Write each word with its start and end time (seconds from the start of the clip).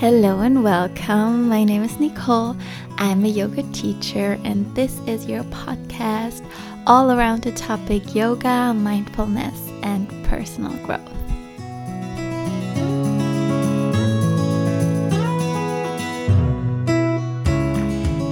Hello 0.00 0.40
and 0.40 0.64
welcome. 0.64 1.46
My 1.46 1.62
name 1.62 1.82
is 1.82 2.00
Nicole. 2.00 2.56
I'm 2.96 3.22
a 3.22 3.28
yoga 3.28 3.62
teacher, 3.64 4.40
and 4.44 4.74
this 4.74 4.98
is 5.00 5.26
your 5.26 5.44
podcast 5.44 6.42
all 6.86 7.10
around 7.10 7.42
the 7.42 7.52
topic 7.52 8.14
yoga, 8.14 8.72
mindfulness, 8.72 9.68
and 9.82 10.08
personal 10.24 10.72
growth. 10.86 11.06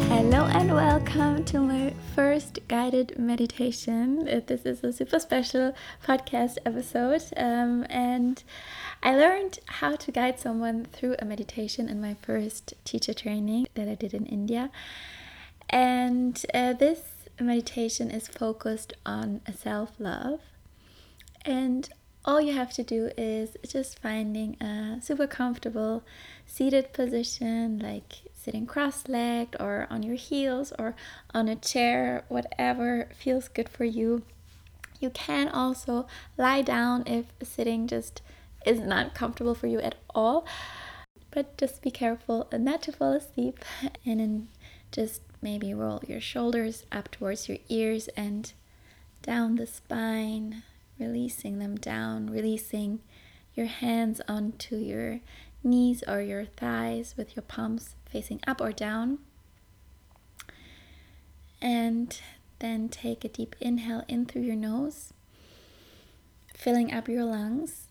Hello 0.09 0.47
and 0.47 0.75
welcome 0.75 1.45
to 1.45 1.61
my 1.61 1.93
first 2.15 2.61
guided 2.69 3.19
meditation. 3.19 4.25
This 4.47 4.65
is 4.65 4.83
a 4.83 4.91
super 4.91 5.19
special 5.19 5.75
podcast 6.03 6.57
episode, 6.65 7.25
um, 7.37 7.85
and 7.91 8.43
I 9.03 9.15
learned 9.17 9.61
how 9.67 9.97
to 9.97 10.13
guide 10.13 10.41
someone 10.41 10.85
through 10.85 11.17
a 11.19 11.25
meditation 11.25 11.89
in 11.89 12.01
my 12.01 12.15
first 12.15 12.75
teacher 12.85 13.15
training 13.15 13.69
that 13.75 13.89
I 13.89 13.95
did 13.95 14.13
in 14.13 14.27
India. 14.27 14.71
And 15.71 16.45
uh, 16.53 16.73
this 16.73 17.01
meditation 17.41 18.11
is 18.11 18.27
focused 18.27 18.95
on 19.07 19.41
self 19.55 19.93
love. 19.99 20.41
And 21.45 21.89
all 22.25 22.41
you 22.41 22.53
have 22.53 22.73
to 22.75 22.83
do 22.83 23.11
is 23.17 23.57
just 23.67 23.99
finding 24.01 24.61
a 24.61 24.99
super 25.01 25.27
comfortable 25.27 26.03
seated 26.47 26.93
position, 26.93 27.79
like 27.79 28.15
sitting 28.35 28.67
cross 28.67 29.09
legged 29.09 29.57
or 29.61 29.87
on 29.91 30.03
your 30.03 30.17
heels 30.17 30.73
or 30.79 30.97
on 31.33 31.49
a 31.49 31.57
chair, 31.57 32.25
whatever 32.29 33.09
feels 33.17 33.49
good 33.49 33.69
for 33.69 33.85
you. 33.85 34.23
You 35.01 35.11
can 35.11 35.49
also 35.49 36.07
lie 36.37 36.63
down 36.63 37.05
if 37.07 37.27
sitting 37.43 37.87
just 37.87 38.21
is 38.69 38.81
not 38.81 39.15
comfortable 39.15 39.55
for 39.55 39.67
you 39.67 39.81
at 39.81 39.97
all. 40.15 40.47
But 41.31 41.57
just 41.57 41.83
be 41.83 41.91
careful 41.91 42.49
not 42.53 42.83
to 42.83 42.93
fall 42.93 43.13
asleep 43.13 43.65
and 44.07 44.21
then 44.21 44.49
just 44.93 45.23
maybe 45.43 45.75
roll 45.75 46.03
your 46.07 46.21
shoulders 46.21 46.85
up 46.91 47.11
towards 47.11 47.49
your 47.49 47.59
ears 47.69 48.09
and 48.09 48.53
down 49.23 49.57
the 49.57 49.67
spine, 49.67 50.63
releasing 50.99 51.59
them 51.59 51.77
down, 51.77 52.31
releasing 52.31 53.01
your 53.55 53.67
hands 53.67 54.21
onto 54.29 54.77
your 54.77 55.21
knees 55.63 56.03
or 56.07 56.21
your 56.21 56.45
thighs 56.45 57.15
with 57.17 57.37
your 57.37 57.43
palms 57.43 57.95
facing 58.11 58.41
up 58.47 58.61
or 58.61 58.73
down. 58.73 59.19
And 61.61 62.19
then 62.61 62.89
take 62.89 63.25
a 63.25 63.29
deep 63.29 63.57
inhale 63.61 64.05
in 64.09 64.27
through 64.27 64.43
your 64.43 64.57
nose, 64.57 65.13
filling 66.55 66.93
up 66.93 67.09
your 67.09 67.25
lungs 67.25 67.88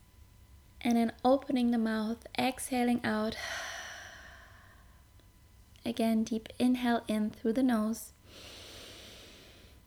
and 0.81 0.97
then 0.97 1.11
opening 1.23 1.71
the 1.71 1.77
mouth, 1.77 2.25
exhaling 2.37 3.01
out. 3.03 3.35
Again, 5.85 6.23
deep 6.23 6.49
inhale 6.59 7.03
in 7.07 7.29
through 7.29 7.53
the 7.53 7.63
nose, 7.63 8.11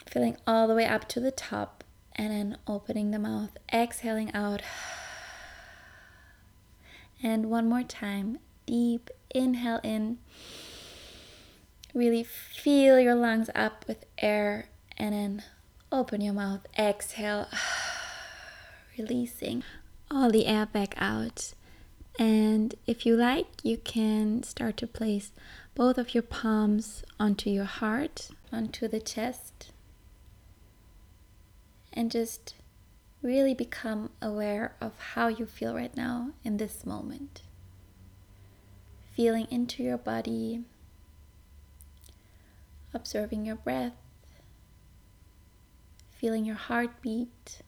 filling 0.07 0.37
all 0.47 0.67
the 0.67 0.75
way 0.75 0.87
up 0.87 1.07
to 1.09 1.21
the 1.21 1.31
top, 1.31 1.85
and 2.17 2.31
then 2.31 2.59
opening 2.67 3.11
the 3.11 3.19
mouth, 3.19 3.57
exhaling 3.73 4.33
out. 4.35 4.63
And 7.23 7.51
one 7.51 7.69
more 7.69 7.83
time, 7.83 8.39
deep 8.67 9.11
inhale 9.31 9.81
in. 9.83 10.19
Really 11.93 12.23
feel 12.23 13.01
your 13.01 13.17
lungs 13.17 13.51
up 13.53 13.85
with 13.89 14.07
air, 14.19 14.69
and 14.97 15.13
then 15.13 15.43
open 15.91 16.21
your 16.21 16.35
mouth, 16.35 16.61
exhale, 16.79 17.49
releasing 18.97 19.65
all 20.11 20.31
the 20.31 20.47
air 20.47 20.67
back 20.67 20.95
out. 20.99 21.55
And 22.19 22.75
if 22.87 23.07
you 23.07 23.17
like, 23.17 23.47
you 23.63 23.79
can 23.79 24.43
start 24.43 24.77
to 24.79 24.87
place 24.87 25.33
both 25.75 25.97
of 25.97 26.15
your 26.15 26.23
palms 26.23 27.05
onto 27.19 27.49
your 27.49 27.65
heart, 27.65 28.31
onto 28.53 28.89
the 28.89 29.01
chest, 29.01 29.71
and 31.93 32.11
just 32.11 32.55
really 33.23 33.55
become 33.55 34.11
aware 34.21 34.75
of 34.81 34.93
how 35.15 35.29
you 35.29 35.47
feel 35.47 35.75
right 35.75 35.97
now 35.97 36.31
in 36.45 36.57
this 36.57 36.85
moment. 36.85 37.43
Feeling 39.15 39.47
into 39.51 39.83
your 39.83 39.99
body, 39.99 40.65
observing 42.93 43.45
your 43.45 43.57
breath, 43.57 43.93
feeling 46.11 46.45
your 46.45 46.57
heartbeat 46.57 47.63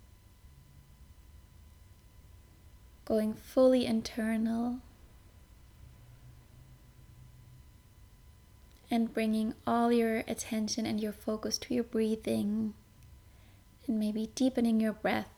going 3.04 3.34
fully 3.34 3.84
internal 3.84 4.78
and 8.90 9.12
bringing 9.12 9.54
all 9.66 9.90
your 9.90 10.18
attention 10.28 10.84
and 10.84 11.00
your 11.00 11.12
focus 11.12 11.56
to 11.56 11.74
your 11.74 11.82
breathing 11.82 12.74
and 13.86 13.98
maybe 13.98 14.30
deepening 14.34 14.80
your 14.80 14.92
breath, 14.92 15.30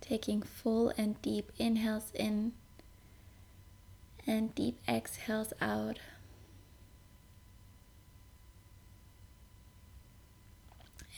taking 0.00 0.40
full 0.40 0.92
and 0.96 1.20
deep 1.20 1.52
inhales 1.58 2.10
in 2.14 2.52
and 4.26 4.54
deep 4.54 4.78
exhales 4.88 5.52
out. 5.60 5.98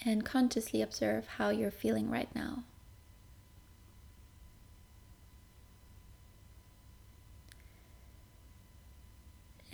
And 0.04 0.24
consciously 0.24 0.82
observe 0.82 1.26
how 1.38 1.50
you're 1.50 1.70
feeling 1.70 2.10
right 2.10 2.32
now. 2.34 2.64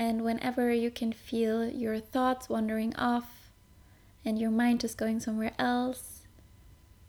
And 0.03 0.25
whenever 0.25 0.73
you 0.73 0.91
can 0.91 1.13
feel 1.13 1.65
your 1.65 2.01
thoughts 2.01 2.49
wandering 2.49 2.93
off 2.97 3.53
and 4.25 4.37
your 4.37 4.51
mind 4.51 4.83
is 4.83 4.97
going 4.97 5.21
somewhere 5.21 5.53
else, 5.61 6.23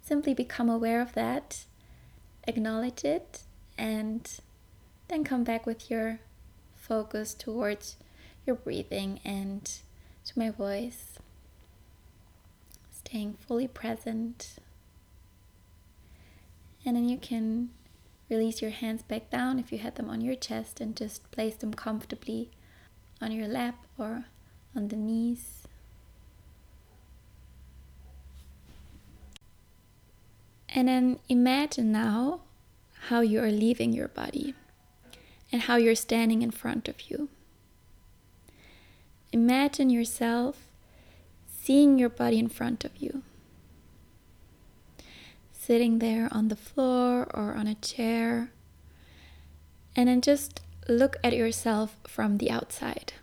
simply 0.03 0.35
become 0.35 0.69
aware 0.69 1.01
of 1.01 1.13
that, 1.13 1.65
acknowledge 2.47 3.03
it, 3.03 3.45
and 3.79 4.29
then 5.07 5.23
come 5.23 5.43
back 5.43 5.65
with 5.65 5.89
your 5.89 6.19
focus 6.75 7.33
towards 7.33 7.97
your 8.45 8.55
breathing 8.55 9.19
and 9.25 9.79
to 10.25 10.37
my 10.37 10.51
voice. 10.51 11.17
Staying 12.91 13.37
fully 13.39 13.67
present. 13.67 14.57
And 16.85 16.95
then 16.95 17.09
you 17.09 17.17
can 17.17 17.71
release 18.29 18.61
your 18.61 18.69
hands 18.69 19.01
back 19.01 19.31
down 19.31 19.57
if 19.57 19.71
you 19.71 19.79
had 19.79 19.95
them 19.95 20.11
on 20.11 20.21
your 20.21 20.35
chest 20.35 20.79
and 20.79 20.95
just 20.95 21.31
place 21.31 21.55
them 21.55 21.73
comfortably 21.73 22.51
on 23.23 23.31
your 23.31 23.47
lap 23.47 23.75
or 23.97 24.25
on 24.75 24.89
the 24.89 24.95
knees. 24.97 25.63
And 30.67 30.87
then 30.87 31.19
imagine 31.29 31.91
now 31.91 32.41
how 33.07 33.21
you 33.21 33.39
are 33.41 33.51
leaving 33.51 33.93
your 33.93 34.07
body 34.07 34.55
and 35.51 35.61
how 35.61 35.75
you're 35.77 35.95
standing 35.95 36.41
in 36.41 36.51
front 36.51 36.89
of 36.89 37.09
you. 37.09 37.29
Imagine 39.31 39.89
yourself 39.89 40.67
seeing 41.45 41.97
your 41.97 42.09
body 42.09 42.39
in 42.39 42.49
front 42.49 42.83
of 42.83 42.97
you, 42.97 43.23
sitting 45.51 45.99
there 45.99 46.27
on 46.31 46.49
the 46.49 46.55
floor 46.55 47.27
or 47.33 47.53
on 47.53 47.67
a 47.67 47.75
chair, 47.75 48.51
and 49.95 50.09
then 50.09 50.21
just 50.21 50.62
look 50.87 51.17
at 51.23 51.33
yourself 51.33 51.97
from 52.07 52.37
the 52.37 52.51
outside. 52.51 53.13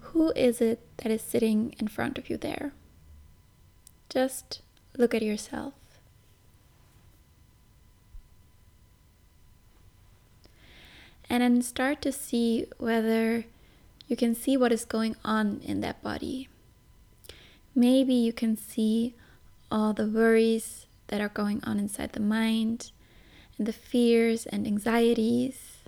Who 0.00 0.32
is 0.36 0.60
it 0.60 0.80
that 0.98 1.10
is 1.10 1.22
sitting 1.22 1.74
in 1.78 1.88
front 1.88 2.18
of 2.18 2.30
you 2.30 2.36
there? 2.36 2.72
Just 4.08 4.62
look 4.96 5.14
at 5.14 5.22
yourself. 5.22 5.74
And 11.28 11.42
then 11.42 11.62
start 11.62 12.00
to 12.02 12.12
see 12.12 12.66
whether 12.78 13.44
you 14.06 14.16
can 14.16 14.34
see 14.34 14.56
what 14.56 14.72
is 14.72 14.84
going 14.84 15.16
on 15.24 15.60
in 15.64 15.80
that 15.80 16.02
body. 16.02 16.48
Maybe 17.74 18.14
you 18.14 18.32
can 18.32 18.56
see 18.56 19.14
all 19.70 19.92
the 19.92 20.06
worries 20.06 20.86
that 21.08 21.20
are 21.20 21.28
going 21.28 21.62
on 21.64 21.78
inside 21.78 22.12
the 22.12 22.20
mind 22.20 22.92
and 23.58 23.66
the 23.66 23.72
fears 23.72 24.46
and 24.46 24.66
anxieties, 24.66 25.78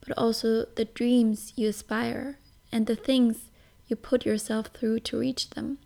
but 0.00 0.16
also 0.16 0.64
the 0.74 0.84
dreams 0.84 1.52
you 1.56 1.68
aspire 1.68 2.38
and 2.72 2.86
the 2.86 2.96
things 2.96 3.50
you 3.88 3.96
put 3.96 4.24
yourself 4.24 4.68
through 4.68 5.00
to 5.00 5.18
reach 5.18 5.50
them. 5.50 5.78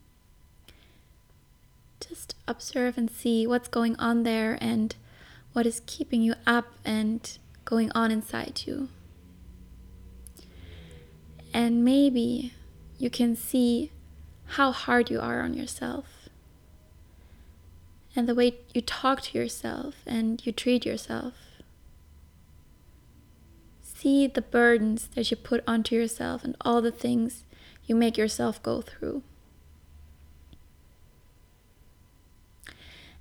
Just 2.01 2.35
observe 2.49 2.97
and 2.97 3.11
see 3.11 3.47
what's 3.47 3.69
going 3.69 3.97
on 3.97 4.23
there 4.23 4.57
and 4.61 4.95
what 5.53 5.67
is 5.67 5.83
keeping 5.87 6.23
you 6.23 6.35
up 6.47 6.67
and 6.85 7.39
going 7.65 7.91
on 7.93 8.11
inside 8.11 8.63
you. 8.67 8.89
And 11.53 11.85
maybe 11.85 12.55
you 12.99 13.11
can 13.11 13.35
see 13.35 13.91
how 14.47 14.73
hard 14.73 15.11
you 15.11 15.21
are 15.21 15.43
on 15.43 15.55
yourself 15.55 16.20
and 18.17 18.29
the 18.29 18.35
way 18.35 18.59
you 18.75 18.81
talk 18.81 19.23
to 19.23 19.39
yourself 19.39 19.97
and 20.07 20.45
you 20.45 20.53
treat 20.53 20.85
yourself. 20.85 21.35
see 23.83 24.27
the 24.27 24.41
burdens 24.41 25.09
that 25.15 25.31
you 25.31 25.37
put 25.37 25.63
onto 25.67 25.95
yourself 25.95 26.43
and 26.43 26.57
all 26.63 26.81
the 26.81 26.91
things 26.91 27.45
you 27.87 27.95
make 27.95 28.17
yourself 28.17 28.63
go 28.63 28.81
through. 28.81 29.23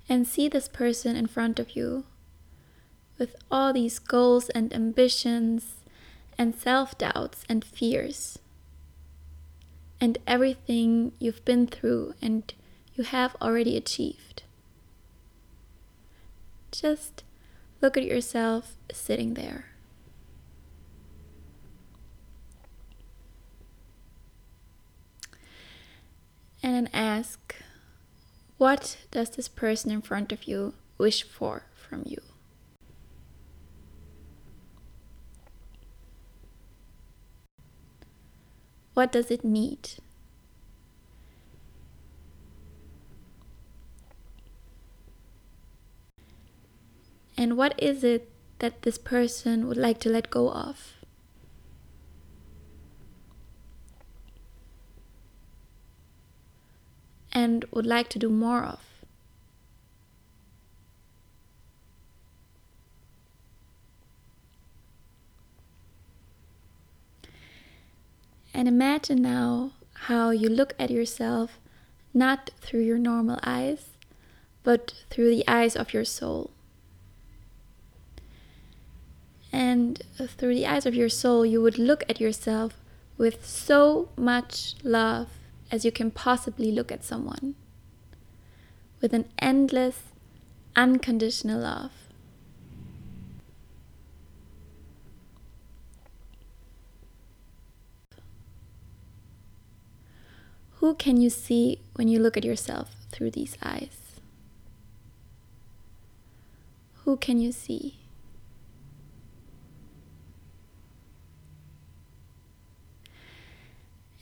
And 0.08 0.26
see 0.26 0.48
this 0.48 0.68
person 0.68 1.16
in 1.16 1.26
front 1.26 1.58
of 1.58 1.76
you 1.76 2.04
with 3.18 3.36
all 3.50 3.74
these 3.74 3.98
goals 3.98 4.48
and 4.48 4.72
ambitions 4.72 5.76
and 6.38 6.54
self 6.54 6.96
doubts 6.96 7.44
and 7.46 7.62
fears 7.62 8.38
and 10.00 10.16
everything 10.26 11.12
you've 11.18 11.44
been 11.44 11.66
through 11.66 12.14
and 12.22 12.54
you 12.94 13.04
have 13.04 13.36
already 13.42 13.76
achieved. 13.76 14.42
Just 16.80 17.24
look 17.82 17.98
at 17.98 18.04
yourself 18.04 18.76
sitting 18.90 19.34
there. 19.34 19.66
And 26.62 26.74
then 26.74 26.88
ask, 26.94 27.54
what 28.56 28.96
does 29.10 29.28
this 29.28 29.46
person 29.46 29.90
in 29.90 30.00
front 30.00 30.32
of 30.32 30.44
you 30.44 30.72
wish 30.96 31.22
for 31.22 31.64
from 31.74 32.04
you? 32.06 32.22
What 38.94 39.12
does 39.12 39.30
it 39.30 39.44
need? 39.44 39.90
And 47.50 47.58
what 47.58 47.74
is 47.82 48.04
it 48.04 48.30
that 48.60 48.82
this 48.82 48.96
person 48.96 49.66
would 49.66 49.76
like 49.76 49.98
to 50.02 50.08
let 50.08 50.30
go 50.30 50.52
of? 50.52 50.94
And 57.32 57.64
would 57.72 57.86
like 57.86 58.08
to 58.10 58.20
do 58.20 58.30
more 58.30 58.62
of? 58.62 58.78
And 68.54 68.68
imagine 68.68 69.22
now 69.22 69.72
how 70.06 70.30
you 70.30 70.48
look 70.48 70.74
at 70.78 70.92
yourself 70.92 71.58
not 72.14 72.52
through 72.60 72.82
your 72.82 72.98
normal 72.98 73.40
eyes, 73.42 73.88
but 74.62 74.94
through 75.10 75.30
the 75.30 75.48
eyes 75.48 75.74
of 75.74 75.92
your 75.92 76.04
soul. 76.04 76.52
And 79.80 80.02
through 80.36 80.56
the 80.56 80.66
eyes 80.66 80.84
of 80.84 80.94
your 80.94 81.08
soul, 81.08 81.46
you 81.46 81.62
would 81.62 81.78
look 81.78 82.04
at 82.06 82.20
yourself 82.20 82.74
with 83.16 83.46
so 83.46 84.10
much 84.14 84.74
love 84.82 85.28
as 85.70 85.86
you 85.86 85.90
can 85.90 86.10
possibly 86.10 86.70
look 86.70 86.92
at 86.92 87.02
someone. 87.02 87.54
With 89.00 89.14
an 89.14 89.24
endless, 89.38 90.02
unconditional 90.76 91.62
love. 91.62 91.92
Who 100.80 100.94
can 100.94 101.18
you 101.18 101.30
see 101.30 101.80
when 101.94 102.08
you 102.08 102.18
look 102.18 102.36
at 102.36 102.44
yourself 102.44 102.90
through 103.10 103.30
these 103.30 103.56
eyes? 103.62 104.20
Who 107.04 107.16
can 107.16 107.40
you 107.40 107.50
see? 107.50 107.99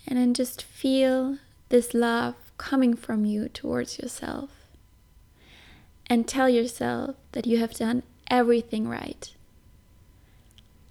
And 0.09 0.19
then 0.19 0.33
just 0.33 0.63
feel 0.63 1.37
this 1.69 1.93
love 1.93 2.35
coming 2.57 2.97
from 2.97 3.27
you 3.27 3.51
towards 3.51 3.99
yourself. 3.99 4.49
And 6.07 6.27
tell 6.27 6.49
yourself 6.49 7.15
that 7.33 7.47
you 7.47 7.59
have 7.59 7.75
done 7.75 8.03
everything 8.31 8.89
right 8.89 9.35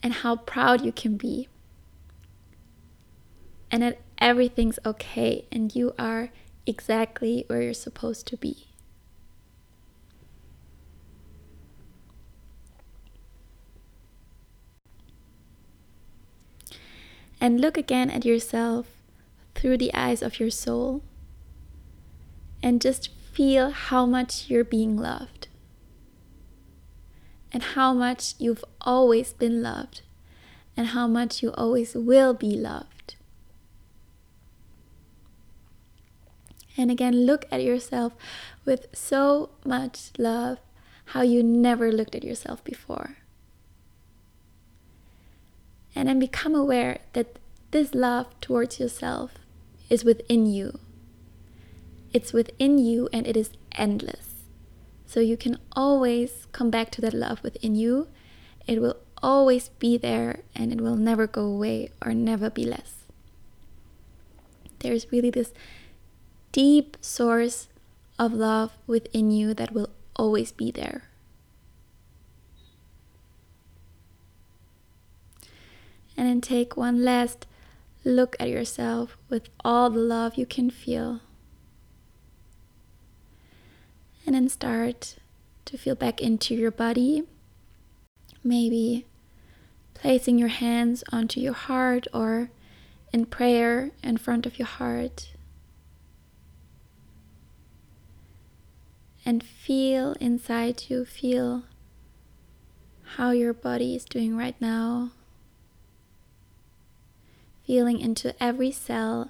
and 0.03 0.13
how 0.13 0.35
proud 0.35 0.85
you 0.85 0.91
can 0.91 1.17
be. 1.17 1.47
And 3.71 3.81
that 3.81 3.99
everything's 4.19 4.77
okay 4.85 5.45
and 5.51 5.75
you 5.75 5.95
are 5.97 6.29
exactly 6.67 7.43
where 7.47 7.63
you're 7.63 7.73
supposed 7.73 8.27
to 8.27 8.37
be. 8.37 8.67
And 17.41 17.59
look 17.59 17.77
again 17.77 18.11
at 18.11 18.23
yourself 18.23 18.96
through 19.57 19.77
the 19.77 19.93
eyes 19.93 20.21
of 20.21 20.39
your 20.39 20.51
soul 20.51 21.01
and 22.61 22.79
just 22.79 23.09
feel 23.33 23.71
how 23.71 24.05
much 24.05 24.49
you're 24.49 24.63
being 24.63 24.95
loved 24.95 25.47
and 27.51 27.63
how 27.63 27.93
much 27.93 28.35
you've 28.37 28.63
always 28.81 29.33
been 29.33 29.61
loved 29.61 30.01
and 30.75 30.87
how 30.87 31.07
much 31.07 31.41
you 31.41 31.51
always 31.53 31.95
will 31.95 32.33
be 32.33 32.51
loved. 32.51 33.15
And 36.77 36.91
again, 36.91 37.25
look 37.25 37.45
at 37.51 37.63
yourself 37.63 38.13
with 38.63 38.85
so 38.93 39.49
much 39.65 40.11
love, 40.19 40.59
how 41.05 41.21
you 41.23 41.41
never 41.41 41.91
looked 41.91 42.13
at 42.13 42.23
yourself 42.23 42.63
before. 42.63 43.17
And 45.95 46.07
then 46.07 46.19
become 46.19 46.53
aware 46.53 46.99
that 47.13 47.39
this 47.71 47.95
love 47.95 48.27
towards 48.39 48.79
yourself 48.79 49.31
is 49.89 50.03
within 50.03 50.45
you. 50.45 50.79
It's 52.13 52.33
within 52.33 52.77
you 52.77 53.09
and 53.13 53.27
it 53.27 53.37
is 53.37 53.51
endless. 53.73 54.43
So 55.05 55.19
you 55.19 55.37
can 55.37 55.57
always 55.71 56.47
come 56.51 56.69
back 56.69 56.91
to 56.91 57.01
that 57.01 57.13
love 57.13 57.41
within 57.43 57.75
you. 57.75 58.07
It 58.65 58.81
will 58.81 58.97
always 59.21 59.69
be 59.79 59.97
there 59.97 60.41
and 60.55 60.71
it 60.71 60.81
will 60.81 60.95
never 60.95 61.27
go 61.27 61.41
away 61.41 61.91
or 62.05 62.13
never 62.13 62.49
be 62.49 62.65
less. 62.65 63.05
There's 64.79 65.11
really 65.11 65.29
this 65.29 65.53
deep 66.51 66.97
source 67.01 67.67
of 68.19 68.33
love 68.33 68.73
within 68.85 69.31
you 69.31 69.53
that 69.53 69.73
will 69.73 69.89
always 70.15 70.51
be 70.51 70.71
there. 70.71 71.03
And 76.15 76.27
then 76.27 76.41
take 76.41 76.75
one 76.75 77.03
last 77.03 77.45
look 78.03 78.35
at 78.39 78.49
yourself 78.49 79.17
with 79.29 79.49
all 79.63 79.89
the 79.89 79.99
love 79.99 80.35
you 80.35 80.45
can 80.45 80.69
feel. 80.69 81.21
And 84.25 84.35
then 84.35 84.49
start 84.49 85.15
to 85.65 85.77
feel 85.77 85.95
back 85.95 86.21
into 86.21 86.55
your 86.55 86.71
body. 86.71 87.23
Maybe 88.43 89.05
placing 89.93 90.37
your 90.37 90.49
hands 90.49 91.03
onto 91.11 91.39
your 91.39 91.53
heart 91.53 92.07
or 92.13 92.49
in 93.13 93.25
prayer 93.25 93.91
in 94.03 94.17
front 94.17 94.45
of 94.45 94.59
your 94.59 94.67
heart. 94.67 95.29
and 99.27 99.43
feel 99.43 100.13
inside 100.21 100.85
you, 100.87 101.03
feel 101.03 101.63
how 103.17 103.31
your 103.31 103.53
body 103.53 103.93
is 103.93 104.05
doing 104.05 104.37
right 104.37 104.55
now. 104.61 105.11
Feeling 107.67 107.99
into 107.99 108.33
every 108.41 108.71
cell 108.71 109.29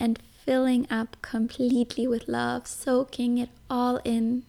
and 0.00 0.18
filling 0.44 0.86
up 0.90 1.16
completely 1.22 2.08
with 2.08 2.26
love, 2.26 2.66
soaking 2.66 3.38
it 3.38 3.50
all 3.68 4.00
in. 4.04 4.42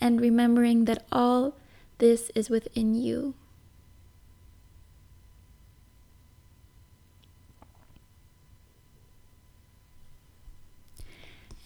And 0.00 0.20
remembering 0.20 0.84
that 0.86 1.06
all 1.10 1.54
this 1.98 2.30
is 2.34 2.50
within 2.50 2.94
you. 2.94 3.34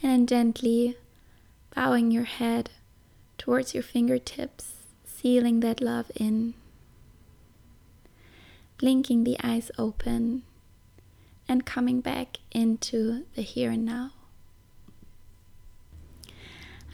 and 0.05 0.29
gently 0.29 0.95
bowing 1.73 2.11
your 2.11 2.25
head 2.25 2.69
towards 3.37 3.73
your 3.73 3.83
fingertips, 3.83 4.73
sealing 5.03 5.61
that 5.61 5.81
love 5.81 6.11
in, 6.15 6.53
blinking 8.77 9.23
the 9.23 9.37
eyes 9.43 9.71
open, 9.77 10.43
and 11.47 11.65
coming 11.65 12.01
back 12.01 12.37
into 12.51 13.25
the 13.35 13.41
here 13.41 13.71
and 13.71 13.85
now. 13.85 14.11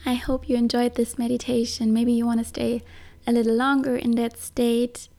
I 0.05 0.15
hope 0.15 0.49
you 0.49 0.55
enjoyed 0.55 0.95
this 0.95 1.17
meditation. 1.17 1.93
Maybe 1.93 2.11
you 2.13 2.25
want 2.25 2.39
to 2.39 2.45
stay 2.45 2.81
a 3.27 3.31
little 3.31 3.55
longer 3.55 3.95
in 3.95 4.11
that 4.11 4.37
state. 4.37 5.09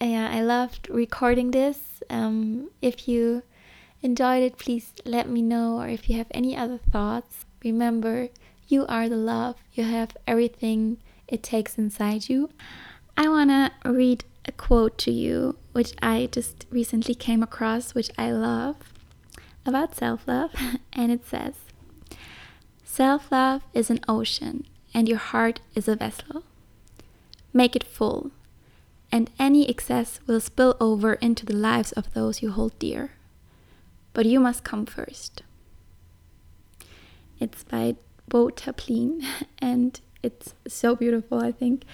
Yeah, 0.00 0.30
I 0.30 0.42
loved 0.42 0.88
recording 0.90 1.50
this. 1.50 2.02
Um, 2.10 2.70
if 2.82 3.08
you 3.08 3.42
enjoyed 4.02 4.42
it, 4.42 4.58
please 4.58 4.92
let 5.04 5.28
me 5.28 5.40
know. 5.40 5.78
Or 5.78 5.88
if 5.88 6.10
you 6.10 6.16
have 6.18 6.26
any 6.32 6.56
other 6.56 6.78
thoughts, 6.78 7.46
remember 7.64 8.28
you 8.68 8.86
are 8.86 9.08
the 9.08 9.16
love, 9.16 9.56
you 9.72 9.84
have 9.84 10.16
everything 10.26 10.98
it 11.28 11.42
takes 11.42 11.78
inside 11.78 12.28
you. 12.28 12.50
I 13.16 13.28
want 13.28 13.50
to 13.50 13.70
read 13.90 14.24
a 14.44 14.52
quote 14.52 14.98
to 14.98 15.10
you, 15.10 15.56
which 15.72 15.92
I 16.02 16.28
just 16.30 16.66
recently 16.70 17.14
came 17.14 17.42
across, 17.42 17.94
which 17.94 18.10
I 18.18 18.32
love 18.32 18.76
about 19.64 19.94
self 19.94 20.26
love. 20.26 20.52
And 20.92 21.10
it 21.10 21.26
says 21.26 21.54
Self 22.84 23.32
love 23.32 23.62
is 23.72 23.88
an 23.88 24.00
ocean, 24.06 24.66
and 24.92 25.08
your 25.08 25.18
heart 25.18 25.60
is 25.74 25.88
a 25.88 25.96
vessel. 25.96 26.44
Make 27.52 27.74
it 27.74 27.84
full, 27.84 28.30
and 29.10 29.30
any 29.38 29.68
excess 29.68 30.20
will 30.26 30.40
spill 30.40 30.76
over 30.80 31.14
into 31.14 31.46
the 31.46 31.56
lives 31.56 31.92
of 31.92 32.12
those 32.12 32.42
you 32.42 32.50
hold 32.50 32.78
dear. 32.78 33.12
But 34.12 34.26
you 34.26 34.40
must 34.40 34.64
come 34.64 34.84
first. 34.84 35.42
It's 37.40 37.64
by 37.64 37.96
Beau 38.28 38.50
Taplin, 38.50 39.24
and 39.58 39.98
it's 40.22 40.54
so 40.68 40.94
beautiful, 40.94 41.42
I 41.42 41.52
think. 41.52 41.84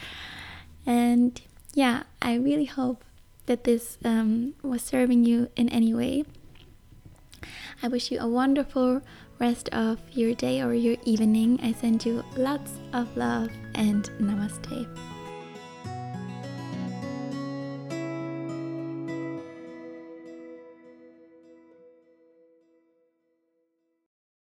And 0.85 1.41
yeah, 1.75 2.05
I 2.21 2.35
really 2.35 2.65
hope 2.67 3.05
that 3.47 3.65
this 3.65 3.99
um, 4.05 4.55
was 4.63 4.83
serving 4.83 5.25
you 5.25 5.49
in 5.57 5.69
any 5.69 5.95
way. 5.95 6.25
I 7.83 7.89
wish 7.89 8.11
you 8.11 8.19
a 8.21 8.29
wonderful 8.29 9.03
rest 9.39 9.69
of 9.71 9.99
your 10.13 10.35
day 10.35 10.63
or 10.63 10.75
your 10.75 10.97
evening. 11.05 11.61
I 11.63 11.73
send 11.73 12.05
you 12.05 12.25
lots 12.37 12.73
of 12.93 13.17
love 13.17 13.51
and 13.75 14.05
namaste. 14.21 15.18